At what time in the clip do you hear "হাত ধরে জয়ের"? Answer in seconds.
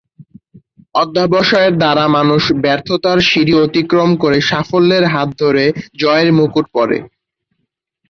5.13-6.29